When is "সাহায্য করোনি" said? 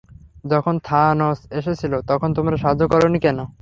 2.57-3.19